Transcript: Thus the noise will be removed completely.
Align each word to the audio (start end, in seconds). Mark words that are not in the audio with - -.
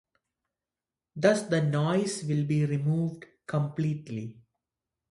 Thus 1.15 1.43
the 1.43 1.61
noise 1.61 2.23
will 2.23 2.43
be 2.45 2.65
removed 2.65 3.27
completely. 3.45 4.41